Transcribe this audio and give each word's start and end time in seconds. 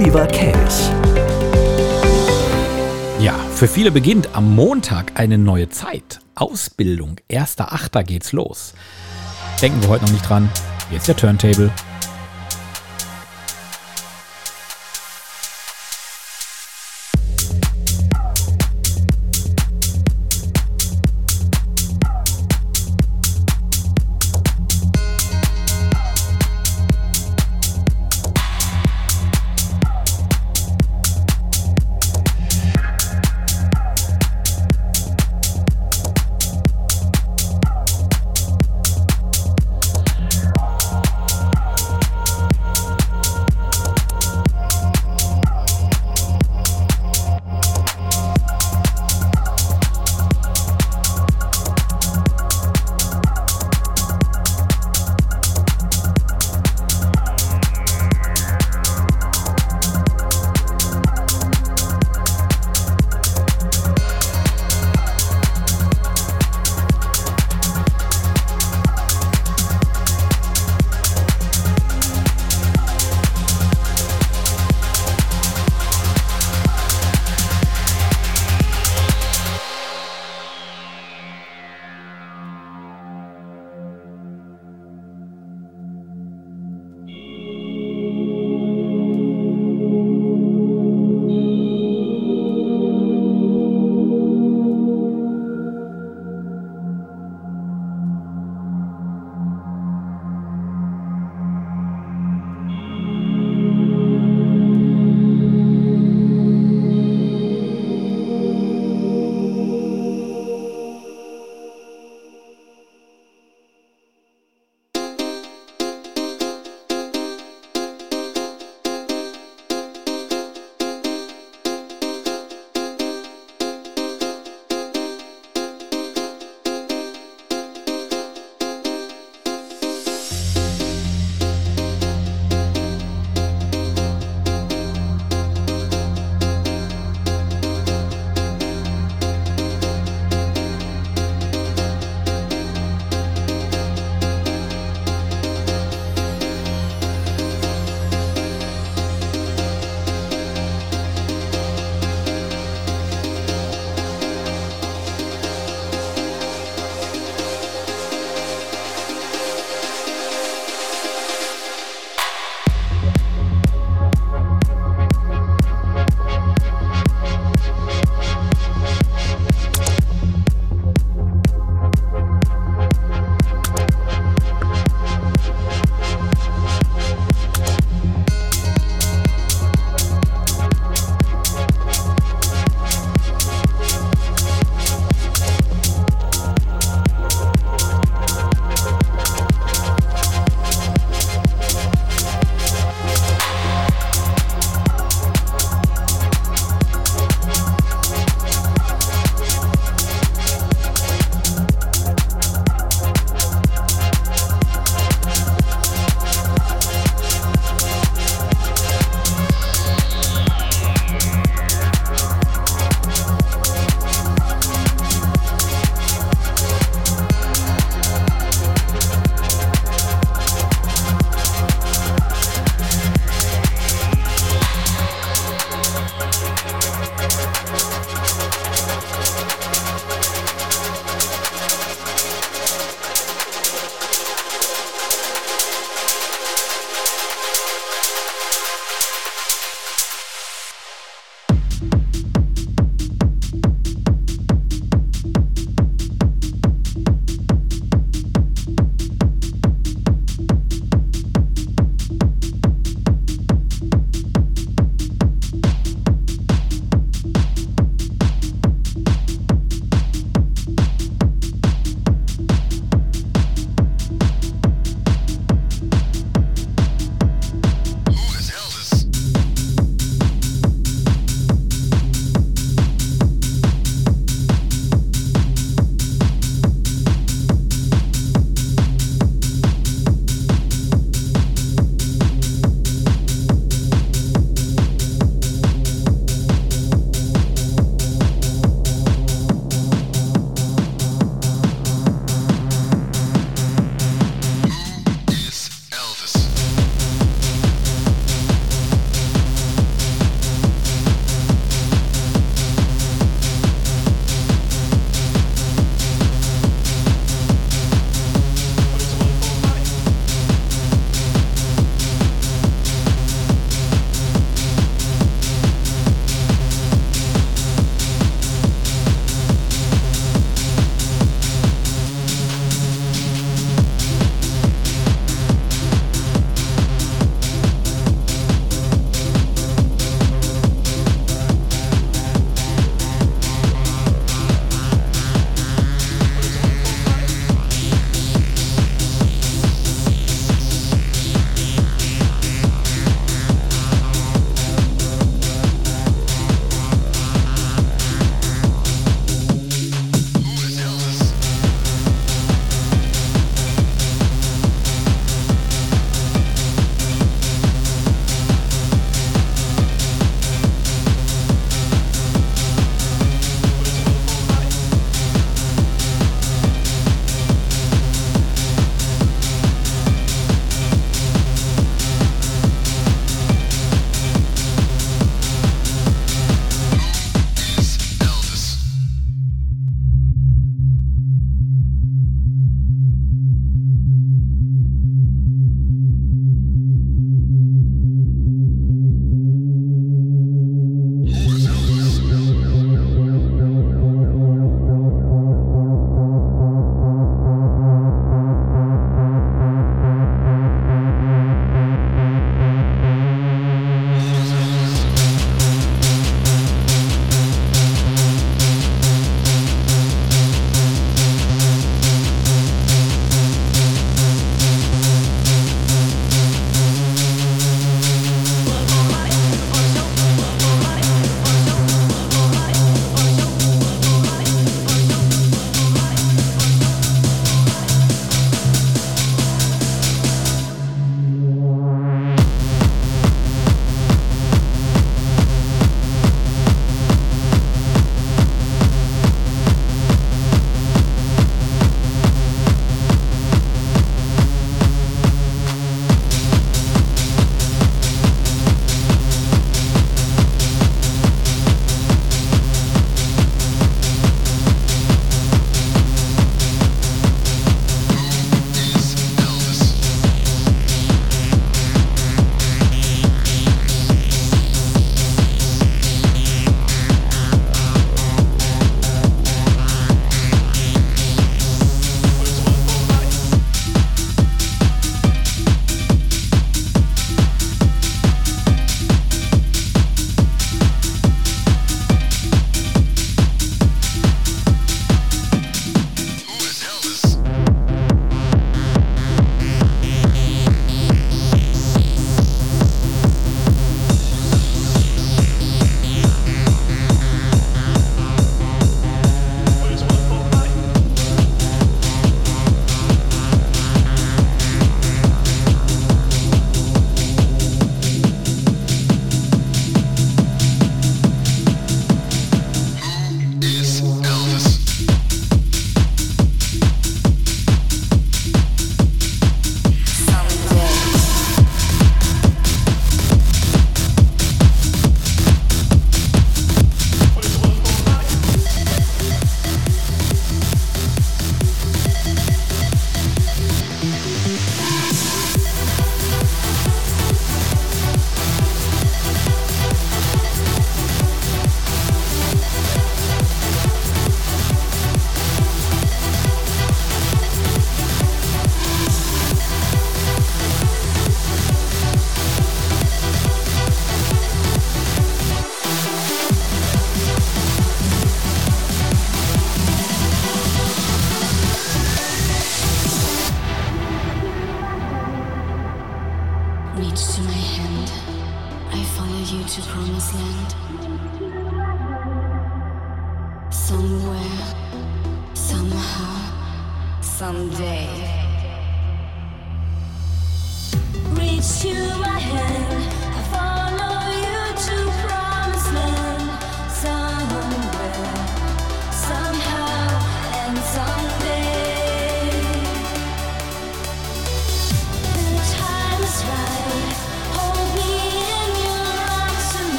Oliver 0.00 0.26
Kelch. 0.28 0.90
Ja, 3.20 3.34
für 3.54 3.68
viele 3.68 3.90
beginnt 3.90 4.34
am 4.34 4.54
Montag 4.54 5.12
eine 5.20 5.36
neue 5.36 5.68
Zeit. 5.68 6.20
Ausbildung. 6.34 7.16
1.8. 7.30 8.02
geht's 8.04 8.32
los. 8.32 8.72
Denken 9.60 9.82
wir 9.82 9.90
heute 9.90 10.06
noch 10.06 10.12
nicht 10.12 10.26
dran. 10.26 10.48
Ist 10.90 11.06
der 11.06 11.16
Turntable. 11.16 11.70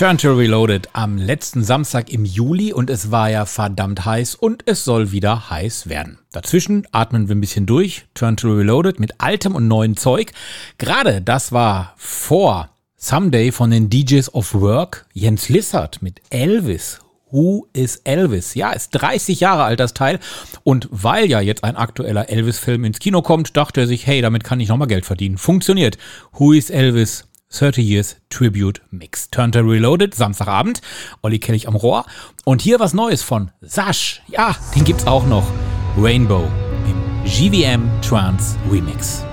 Turn 0.00 0.16
to 0.16 0.32
Reloaded 0.32 0.88
am 0.94 1.18
letzten 1.18 1.62
Samstag 1.62 2.10
im 2.10 2.24
Juli 2.24 2.72
und 2.72 2.88
es 2.88 3.10
war 3.10 3.28
ja 3.28 3.44
verdammt 3.44 4.06
heiß 4.06 4.34
und 4.34 4.62
es 4.64 4.82
soll 4.82 5.12
wieder 5.12 5.50
heiß 5.50 5.90
werden. 5.90 6.18
Dazwischen 6.32 6.86
atmen 6.90 7.28
wir 7.28 7.34
ein 7.34 7.42
bisschen 7.42 7.66
durch. 7.66 8.06
Turn 8.14 8.38
to 8.38 8.50
Reloaded 8.50 8.98
mit 8.98 9.20
altem 9.20 9.54
und 9.54 9.68
neuem 9.68 9.98
Zeug. 9.98 10.32
Gerade 10.78 11.20
das 11.20 11.52
war 11.52 11.92
vor 11.98 12.70
Someday 12.96 13.52
von 13.52 13.70
den 13.70 13.90
DJs 13.90 14.32
of 14.32 14.54
Work 14.54 15.04
Jens 15.12 15.50
Lissert 15.50 16.00
mit 16.00 16.22
Elvis. 16.30 17.00
Who 17.30 17.66
is 17.74 17.96
Elvis? 17.96 18.54
Ja, 18.54 18.72
ist 18.72 18.92
30 18.92 19.38
Jahre 19.40 19.64
alt 19.64 19.80
das 19.80 19.92
Teil. 19.92 20.18
Und 20.64 20.88
weil 20.90 21.28
ja 21.28 21.40
jetzt 21.40 21.62
ein 21.62 21.76
aktueller 21.76 22.30
Elvis-Film 22.30 22.84
ins 22.84 23.00
Kino 23.00 23.20
kommt, 23.20 23.54
dachte 23.54 23.82
er 23.82 23.86
sich, 23.86 24.06
hey, 24.06 24.22
damit 24.22 24.44
kann 24.44 24.60
ich 24.60 24.70
nochmal 24.70 24.88
Geld 24.88 25.04
verdienen. 25.04 25.36
Funktioniert. 25.36 25.98
Who 26.32 26.52
is 26.52 26.70
Elvis? 26.70 27.29
30 27.50 27.84
Years 27.84 28.16
Tribute 28.30 28.80
Mix. 28.90 29.28
Turntable 29.30 29.72
Reloaded, 29.72 30.14
Samstagabend. 30.14 30.80
Olli 31.22 31.38
Kellich 31.38 31.68
am 31.68 31.74
Rohr. 31.74 32.06
Und 32.44 32.62
hier 32.62 32.80
was 32.80 32.94
Neues 32.94 33.22
von 33.22 33.50
Sash. 33.60 34.22
Ja, 34.28 34.56
den 34.74 34.84
gibt's 34.84 35.06
auch 35.06 35.26
noch. 35.26 35.46
Rainbow 35.98 36.48
im 36.86 37.24
GVM 37.24 37.88
Trance 38.02 38.56
Remix. 38.70 39.24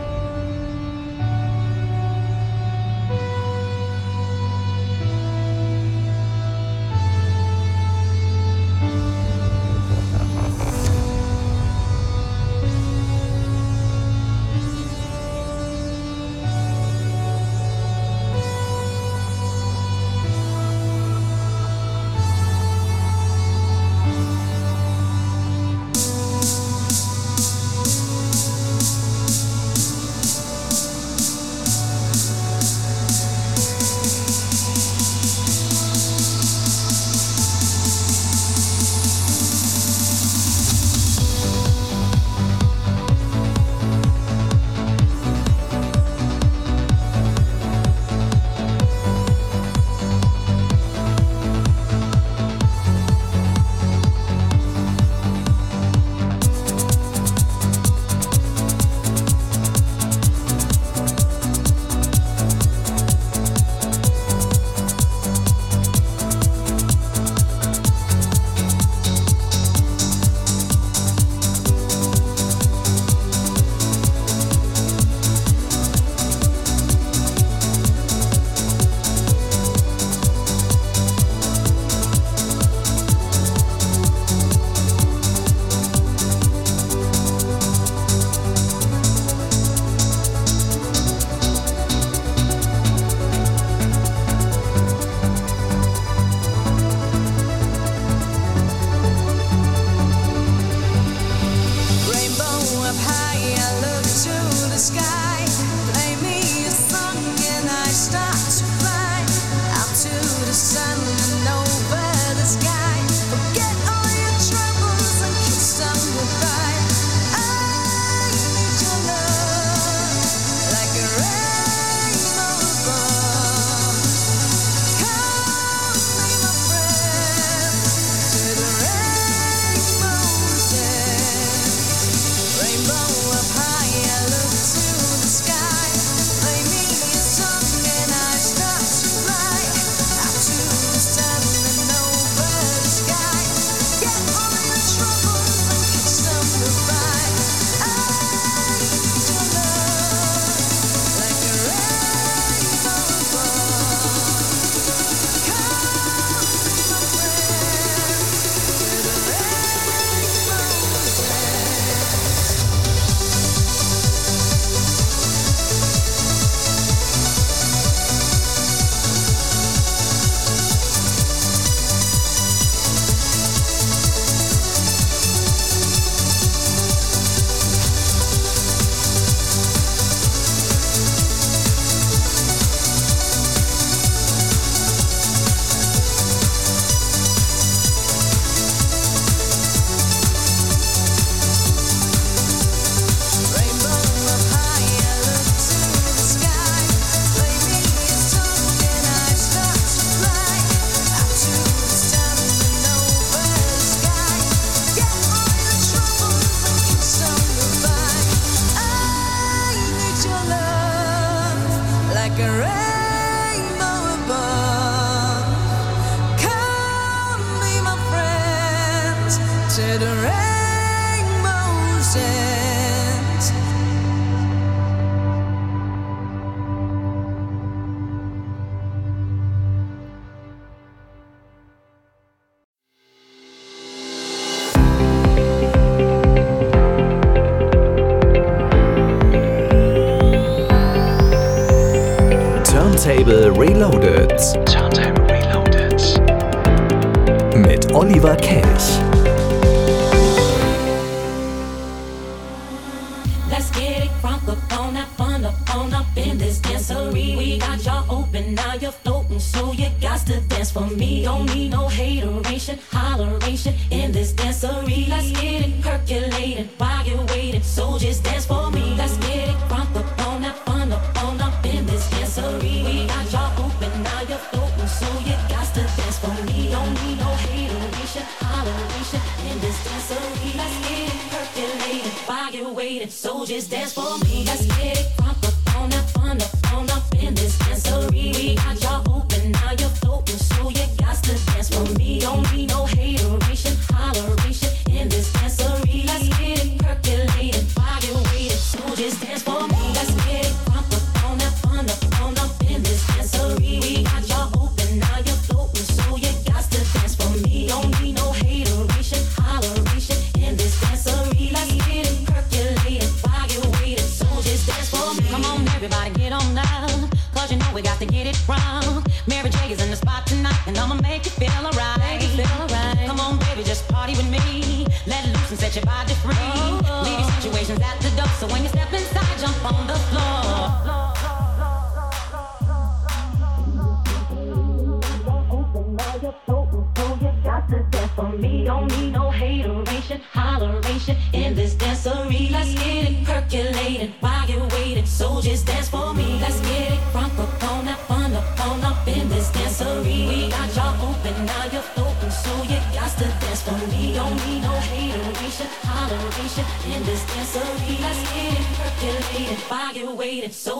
for 260.78 260.96
me. 260.96 261.24
Don't 261.24 261.46
need 261.54 261.72
no 261.72 261.88
hateration, 261.88 262.78
holleration 262.92 263.74
in 263.92 264.12
this 264.12 264.34
dancery. 264.34 265.08
Let's 265.08 265.32
get 265.32 265.68
it 265.68 265.82
percolating 265.82 266.70
while 266.78 267.06
you're 267.06 267.26
waiting. 267.26 267.64
So 267.64 267.98
just 267.98 268.24
dance 268.24 268.46
for 268.46 268.70
me. 268.72 268.96
Let's 268.96 269.18
get 269.18 269.50
it 269.50 269.58
front 269.68 269.96
up 269.96 270.28
on 270.28 270.42
that 270.44 270.58
fun 270.66 270.92
up 270.92 271.42
up 271.42 271.66
in 271.66 271.86
this 271.86 272.06
dancery. 272.12 272.76
We 272.86 273.08
got 273.08 273.32
y'all 273.32 273.66
open, 273.66 273.92
now 274.04 274.22
you're 274.30 274.44
floating, 274.50 274.88
so 275.00 275.10
you 275.28 275.36
got 275.50 275.68
to 275.76 275.84
dance 275.98 276.20
for 276.20 276.36
me. 276.48 276.70
Don't 276.72 276.94
need 277.02 277.18
no 277.26 277.32
hateration, 277.46 278.26
holleration 278.46 279.22
in 279.50 279.60
this 279.64 279.78
dancery. 279.86 280.50
Let's 280.60 280.78
get 280.88 281.10
it 281.14 281.22
percolating 281.32 282.18
while 282.28 282.52
you're 282.52 282.74
waiting. 282.74 283.10
So 283.10 283.46
just 283.46 283.72
dance 283.72 283.94
for 283.94 284.18
me. 284.26 284.44
Let's 284.46 284.77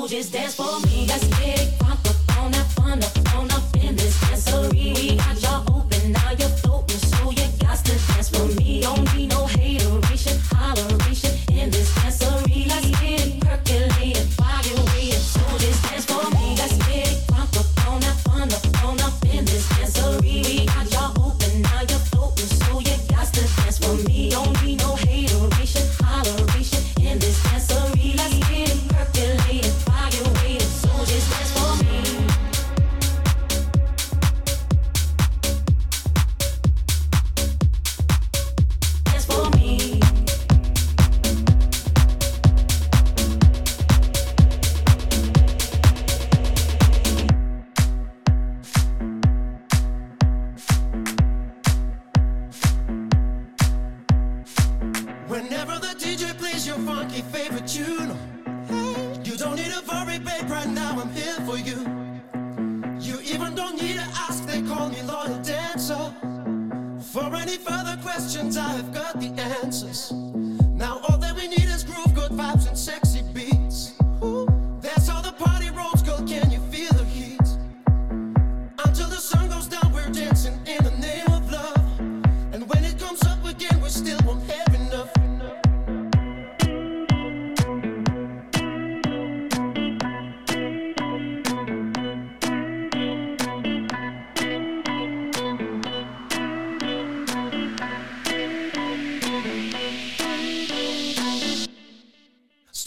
just 0.06 0.34
dance 0.34 0.56
for 0.56 0.80
me. 0.82 1.08
Up 1.10 1.22
up, 1.82 2.16
up, 2.44 3.54
up 3.54 3.76
in 3.84 3.96
this. 3.96 4.18
We 4.72 5.16
got 5.16 5.42
y'all 5.42 5.78
open, 5.78 6.12
now 6.12 6.32
you're 6.38 6.50
floating, 6.50 6.98
so 6.98 7.32
you 7.32 7.48
got 7.60 7.78
to 7.86 7.94
dance 8.08 8.30
for 8.30 8.46
me. 8.60 8.82
Don't 8.82 9.16
need 9.16 9.30
no 9.30 9.46
hate. 9.48 9.67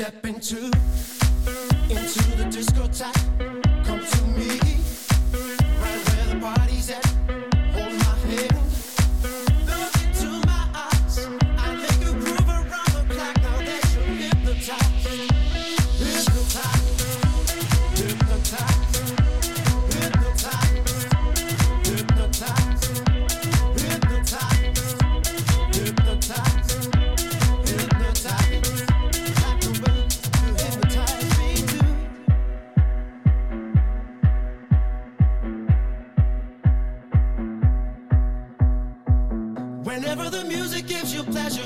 Step 0.01 0.25
into, 0.25 0.57
into 1.91 2.23
the 2.39 2.47
discotheque. 2.49 3.50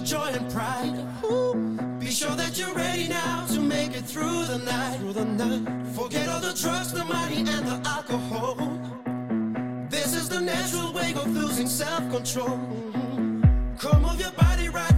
joy 0.04 0.30
and 0.34 0.50
pride. 0.52 0.94
Ooh. 1.24 1.54
Be 1.98 2.10
sure 2.10 2.36
that 2.36 2.58
you're 2.58 2.74
ready 2.74 3.08
now 3.08 3.46
to 3.46 3.60
make 3.60 3.96
it 3.96 4.04
through 4.04 4.44
the 4.44 4.58
night. 4.58 4.98
Through 4.98 5.14
the 5.14 5.24
night. 5.24 5.86
Forget 5.94 6.28
all 6.28 6.40
the 6.40 6.52
drugs, 6.52 6.92
the 6.92 7.04
money, 7.04 7.38
and 7.38 7.66
the 7.66 7.80
alcohol. 7.88 8.56
This 9.88 10.14
is 10.14 10.28
the 10.28 10.40
natural 10.40 10.92
way 10.92 11.14
of 11.14 11.26
losing 11.34 11.66
self-control. 11.66 12.48
Mm-hmm. 12.48 13.76
Come 13.76 14.02
move 14.02 14.20
your 14.20 14.32
body 14.32 14.68
right. 14.68 14.93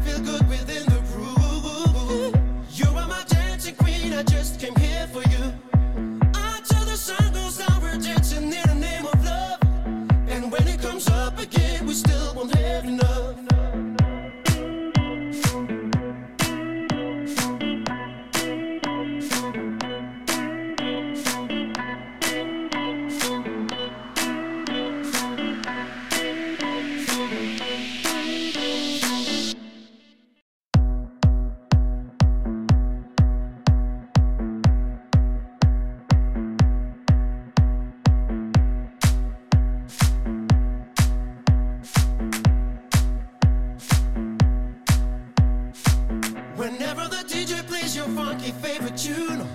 Funky 48.16 48.50
favorite 48.50 48.96
tune, 48.96 49.46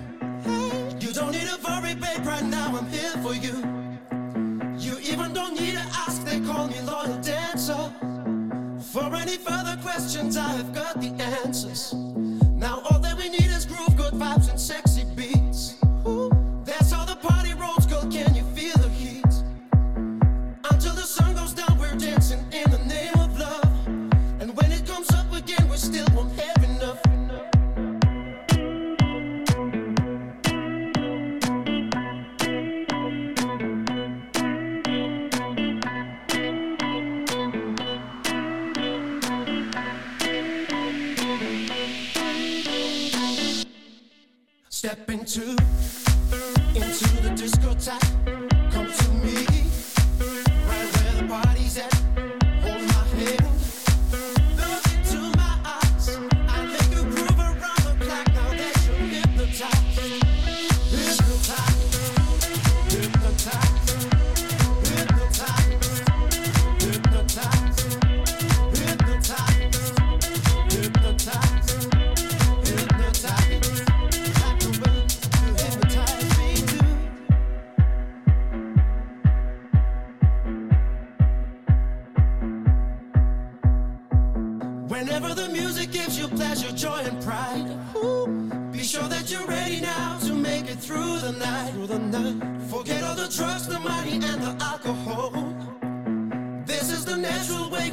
you 0.99 1.11
don't 1.11 1.31
need 1.31 1.47
to 1.47 1.57
worry, 1.67 1.95
babe. 1.95 2.23
Right 2.23 2.43
now 2.43 2.77
I'm 2.77 2.87
here 2.89 3.17
for 3.23 3.33
you. 3.33 3.55
You 4.77 4.99
even 4.99 5.33
don't 5.33 5.59
need 5.59 5.73
to 5.73 5.85
ask. 6.03 6.23
They 6.23 6.39
call 6.41 6.67
me 6.67 6.79
loyal 6.81 7.17
dancer. 7.21 7.91
For 8.93 9.15
any 9.15 9.37
further 9.37 9.77
questions, 9.81 10.37
I 10.37 10.49
have 10.59 10.75
got 10.75 11.01
the 11.01 11.09
answers. 11.43 11.95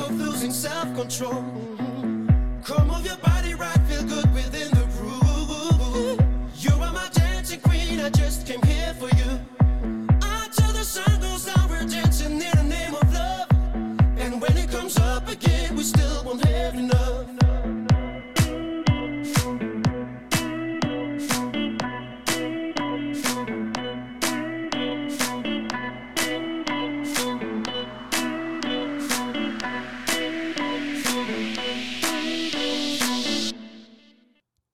of 0.01 0.11
losing 0.21 0.53
self 0.53 0.95
control. 0.95 1.45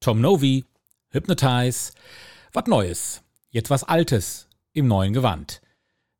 Tom 0.05 0.21
Novi, 0.21 0.67
Hypnotize, 1.12 1.93
was 2.53 2.67
Neues. 2.67 3.23
Jetzt 3.49 3.71
was 3.71 3.85
Altes 3.85 4.49
im 4.75 4.87
neuen 4.87 5.14
Gewand. 5.14 5.62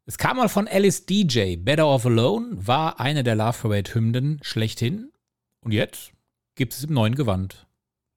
Es 0.07 0.17
kam 0.17 0.39
mal 0.39 0.49
von 0.49 0.67
Alice 0.67 1.05
DJ, 1.05 1.57
Better 1.57 1.87
Off 1.87 2.07
Alone, 2.07 2.67
war 2.67 2.99
eine 2.99 3.23
der 3.23 3.35
Love 3.35 3.59
Parade-Hymnen 3.61 4.39
schlechthin. 4.41 5.13
Und 5.61 5.73
jetzt 5.73 6.13
gibt 6.55 6.73
es 6.73 6.85
im 6.85 6.95
neuen 6.95 7.15
Gewand 7.15 7.67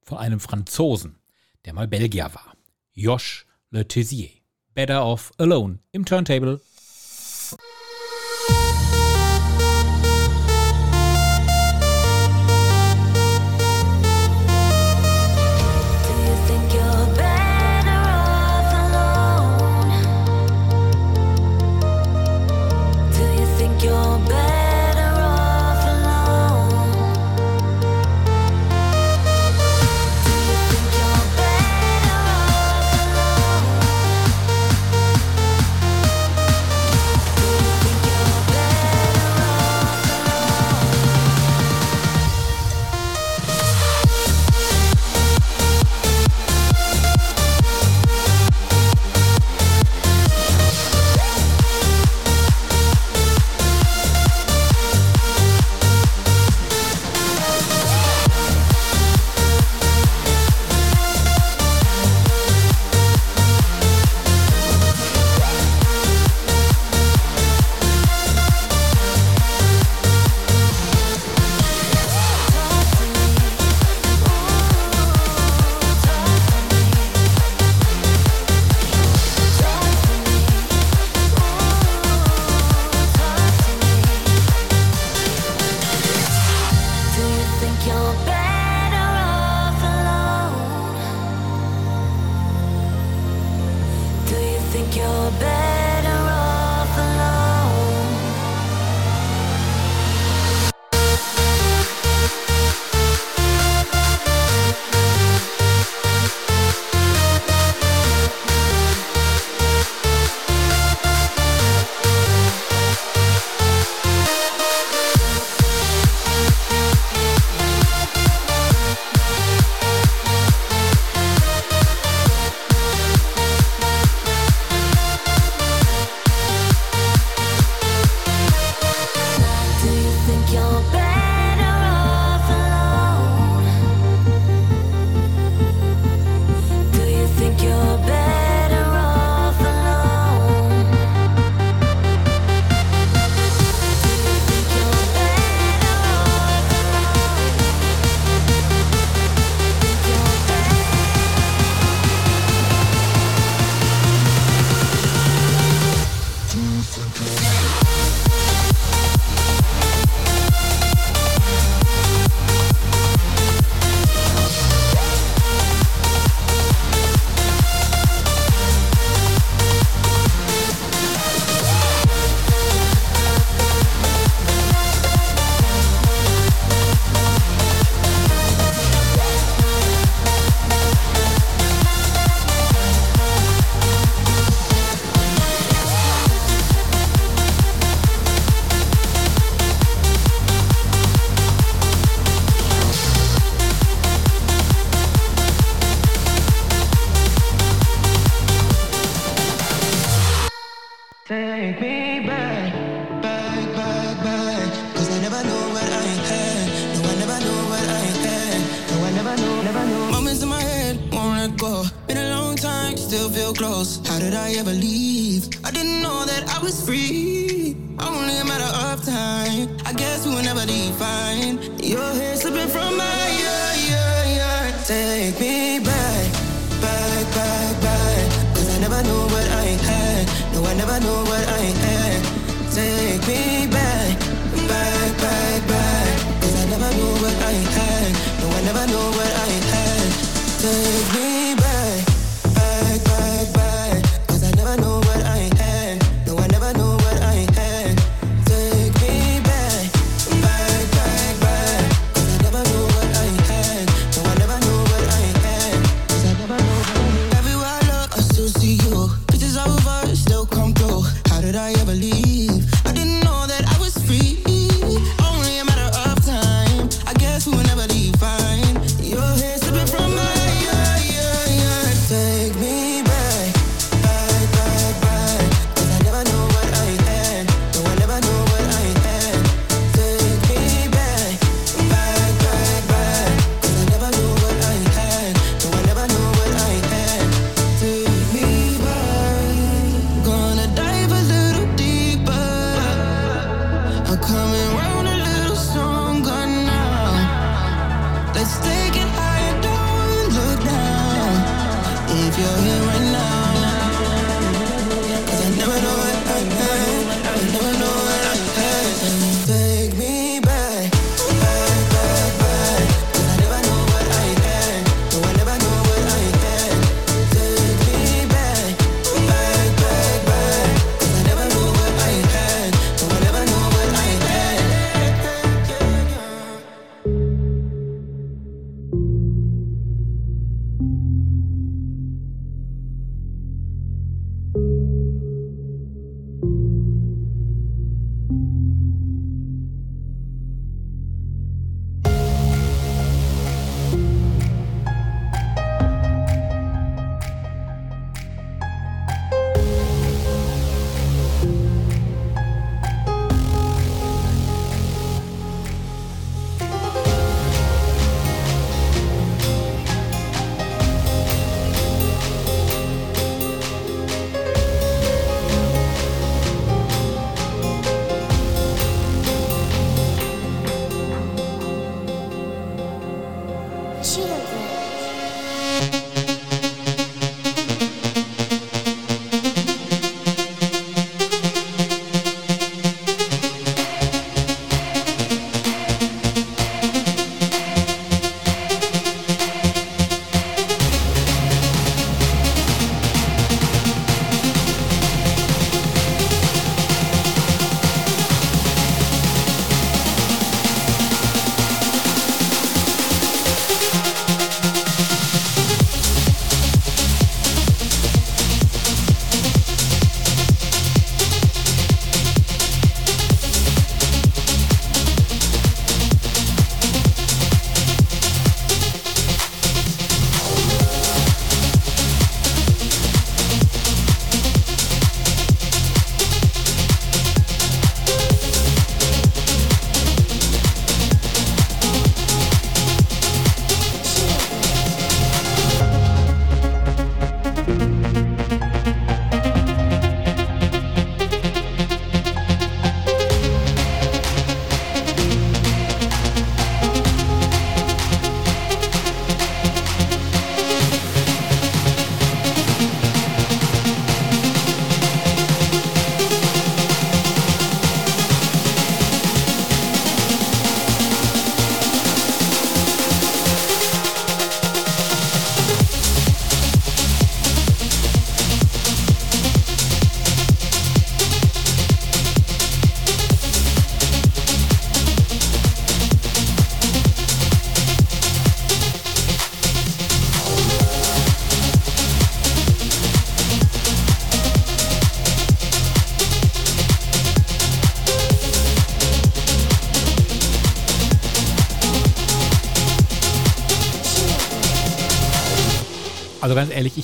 von 0.03 0.19
einem 0.19 0.39
Franzosen, 0.39 1.19
der 1.65 1.73
mal 1.73 1.89
Belgier 1.89 2.34
war. 2.34 2.56
Josh 2.93 3.45
Le 3.69 3.86
Tissier. 3.86 4.30
Better 4.73 5.06
Off 5.06 5.34
Alone 5.38 5.80
im 5.91 6.06
Turntable. 6.06 6.62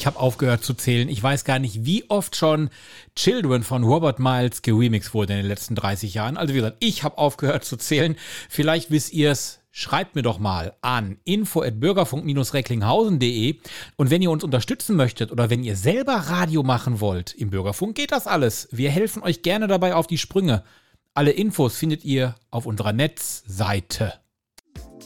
Ich 0.04 0.08
habe 0.08 0.20
aufgehört 0.20 0.66
zu 0.66 0.74
zählen. 0.74 1.08
Ich 1.08 1.24
weiß 1.24 1.46
gar 1.46 1.60
nicht, 1.60 1.86
wie 1.86 2.10
oft 2.10 2.36
schon 2.36 2.70
Children 3.16 3.64
von 3.64 3.86
Robert 3.86 4.20
Miles 4.20 4.62
geremixed 4.62 5.14
wurde 5.14 5.32
in 5.32 5.40
den 5.40 5.46
letzten 5.46 5.76
30 5.76 6.14
Jahren. 6.14 6.36
Also 6.36 6.54
wie 6.54 6.58
gesagt, 6.58 6.76
ich 6.82 7.04
habe 7.04 7.18
aufgehört 7.18 7.64
zu 7.64 7.78
zählen. 7.78 8.18
Vielleicht 8.50 8.92
wisst 8.92 9.14
ihr 9.14 9.32
es. 9.32 9.62
Schreibt 9.72 10.16
mir 10.16 10.22
doch 10.22 10.40
mal 10.40 10.76
an 10.82 11.20
info 11.24 11.62
at 11.62 11.80
bürgerfunk-recklinghausen.de 11.80 13.60
und 13.96 14.10
wenn 14.10 14.22
ihr 14.22 14.30
uns 14.30 14.44
unterstützen 14.44 14.98
möchtet 14.98 15.32
oder 15.32 15.50
wenn 15.50 15.64
ihr 15.64 15.78
selber 15.78 16.16
Radio 16.16 16.64
machen 16.64 17.00
wollt 17.00 17.34
im 17.34 17.50
Bürgerfunk, 17.50 17.96
geht 17.96 18.12
das 18.12 18.28
alles. 18.28 18.68
Wir 18.72 18.92
helfen 18.92 19.24
euch 19.24 19.42
gerne 19.42 19.68
dabei 19.68 19.96
auf 19.96 20.06
die 20.06 20.18
Sprünge. 20.18 20.66
Alle 21.14 21.32
Infos 21.32 21.78
findet 21.78 22.04
ihr 22.04 22.36
auf 22.52 22.66
unserer 22.66 22.92
Netzseite. 22.92 24.16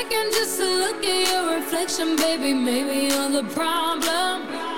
second 0.00 0.32
just 0.32 0.58
to 0.58 0.64
look 0.64 1.04
at 1.04 1.30
your 1.30 1.56
reflection, 1.56 2.16
baby. 2.16 2.54
Maybe 2.54 3.12
you're 3.12 3.28
the 3.28 3.44
problem. 3.52 4.69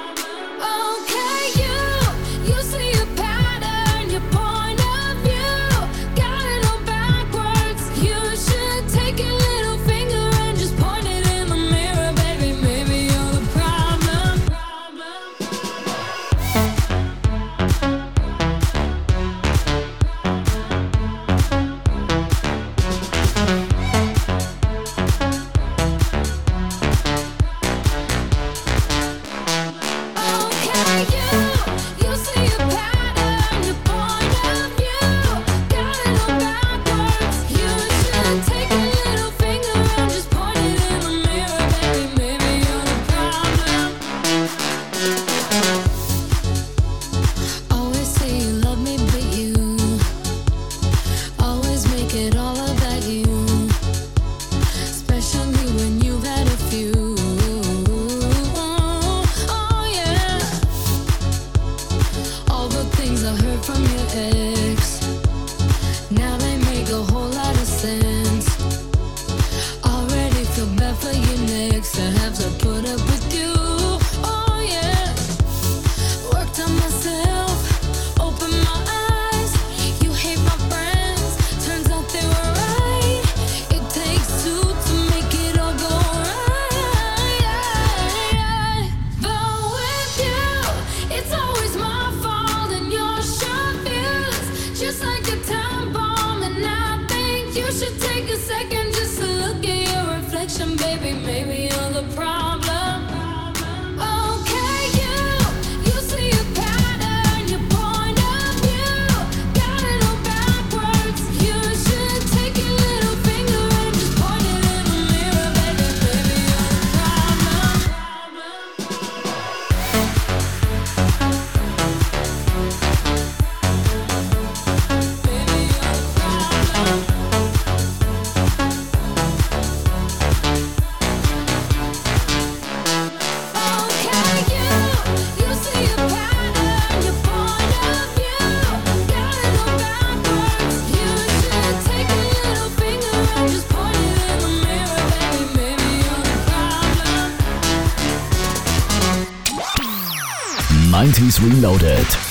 Reloaded. 151.42 152.21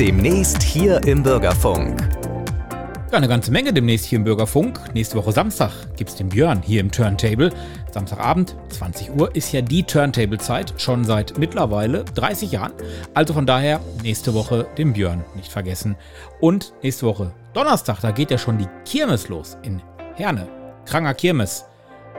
Demnächst 0.00 0.62
hier 0.62 0.98
im 1.06 1.22
Bürgerfunk. 1.22 2.00
Ja, 3.12 3.18
eine 3.18 3.28
ganze 3.28 3.50
Menge 3.50 3.70
demnächst 3.70 4.06
hier 4.06 4.16
im 4.16 4.24
Bürgerfunk. 4.24 4.80
Nächste 4.94 5.18
Woche 5.18 5.30
Samstag 5.30 5.72
gibt's 5.94 6.14
den 6.14 6.30
Björn 6.30 6.62
hier 6.62 6.80
im 6.80 6.90
Turntable. 6.90 7.50
Samstagabend, 7.92 8.56
20 8.70 9.14
Uhr, 9.14 9.36
ist 9.36 9.52
ja 9.52 9.60
die 9.60 9.82
Turntable-Zeit, 9.82 10.72
schon 10.78 11.04
seit 11.04 11.36
mittlerweile 11.36 12.06
30 12.14 12.50
Jahren. 12.50 12.72
Also 13.12 13.34
von 13.34 13.44
daher 13.44 13.78
nächste 14.02 14.32
Woche 14.32 14.66
den 14.78 14.94
Björn 14.94 15.22
nicht 15.36 15.52
vergessen. 15.52 15.96
Und 16.40 16.72
nächste 16.82 17.04
Woche 17.04 17.34
Donnerstag, 17.52 18.00
da 18.00 18.10
geht 18.10 18.30
ja 18.30 18.38
schon 18.38 18.56
die 18.56 18.68
Kirmes 18.86 19.28
los 19.28 19.58
in 19.64 19.82
Herne. 20.14 20.48
Kranger 20.86 21.12
Kirmes. 21.12 21.66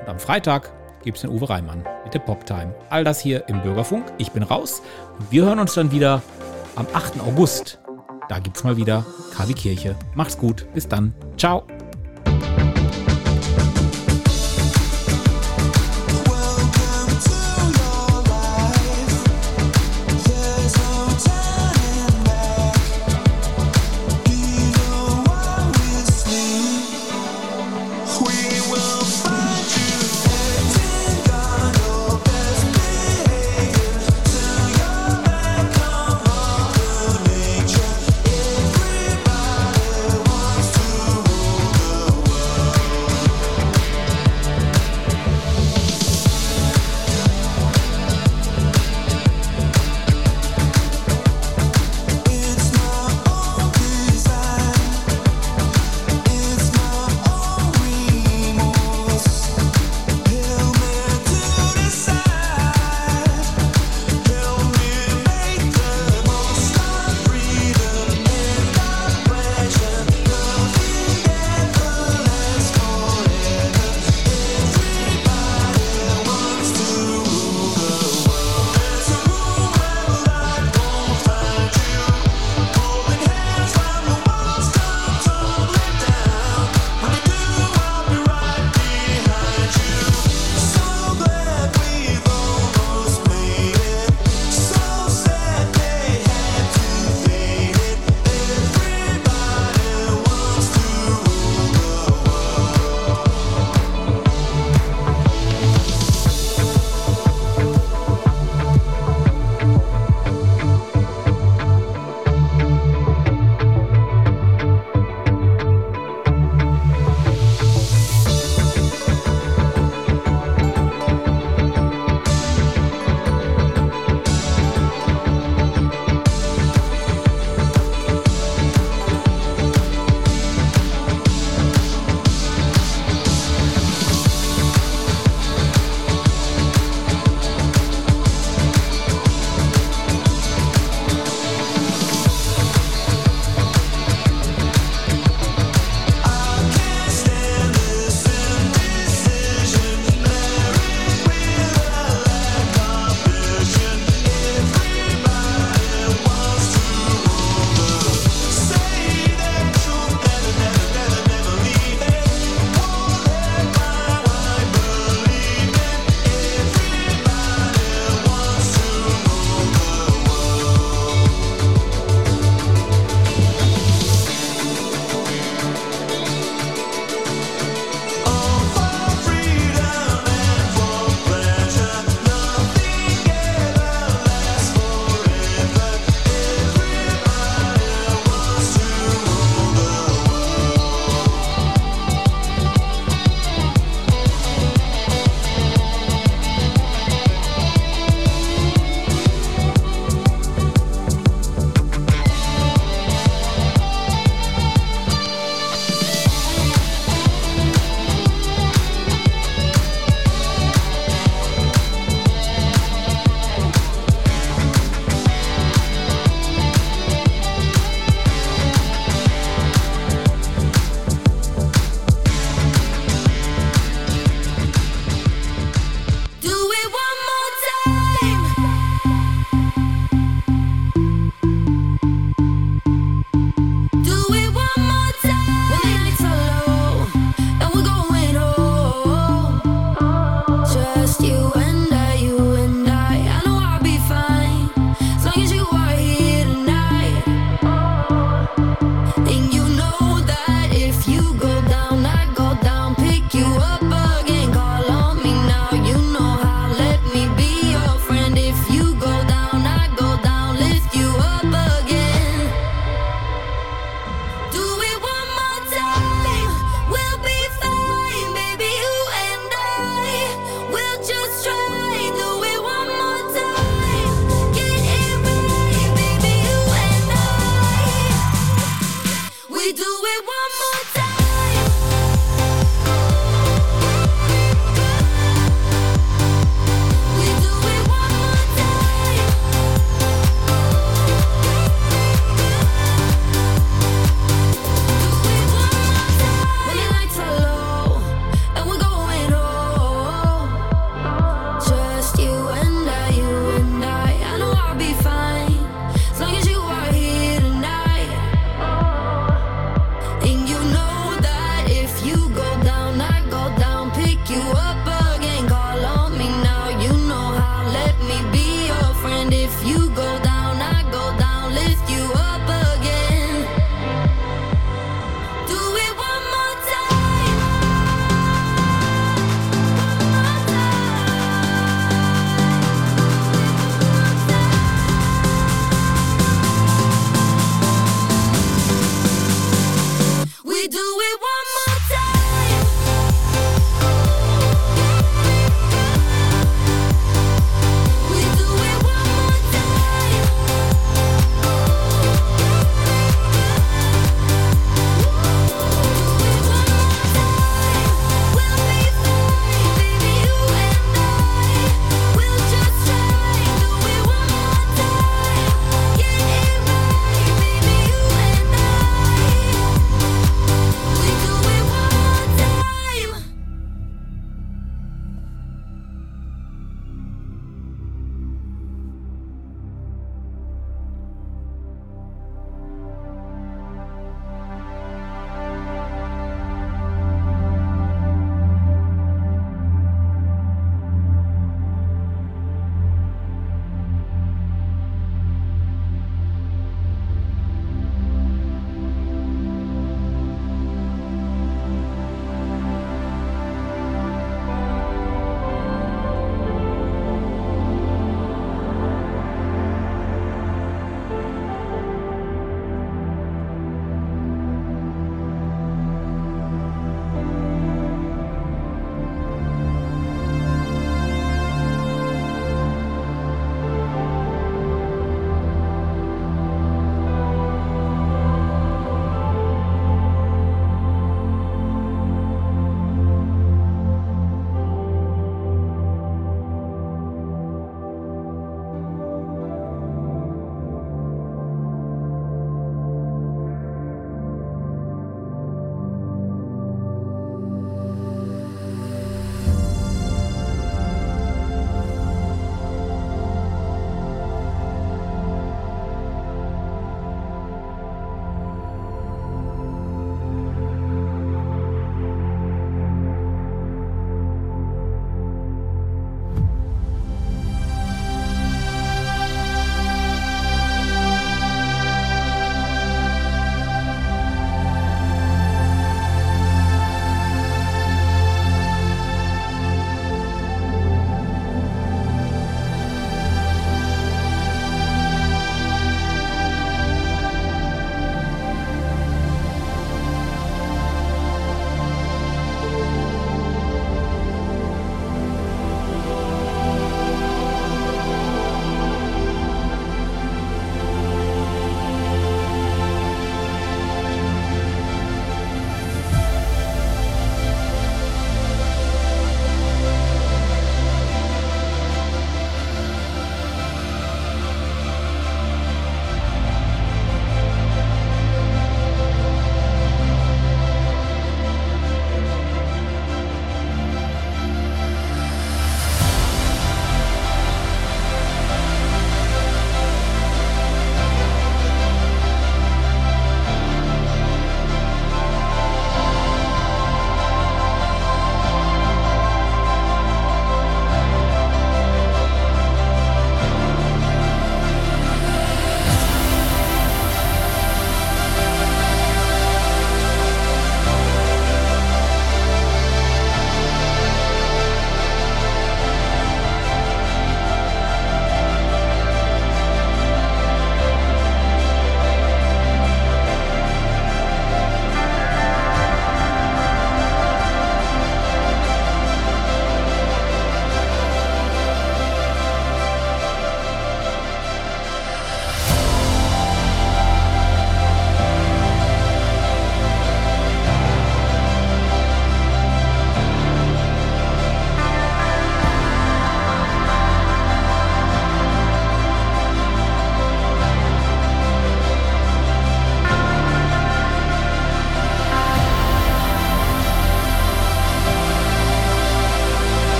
Und 0.00 0.08
am 0.08 0.18
Freitag 0.18 0.72
gibt's 1.04 1.20
den 1.20 1.30
Uwe 1.30 1.48
Reimann 1.48 1.84
mit 2.02 2.12
der 2.12 2.18
Poptime. 2.18 2.74
All 2.90 3.04
das 3.04 3.20
hier 3.20 3.48
im 3.48 3.62
Bürgerfunk. 3.62 4.04
Ich 4.18 4.32
bin 4.32 4.42
raus 4.42 4.82
und 5.16 5.30
wir 5.30 5.44
hören 5.44 5.60
uns 5.60 5.74
dann 5.74 5.92
wieder 5.92 6.22
am 6.78 6.86
8. 6.92 7.20
August. 7.20 7.80
Da 8.28 8.38
gibt's 8.38 8.62
mal 8.62 8.76
wieder 8.76 9.04
KW 9.36 9.52
Kirche. 9.52 9.96
Macht's 10.14 10.38
gut. 10.38 10.66
Bis 10.74 10.86
dann. 10.86 11.12
Ciao. 11.36 11.66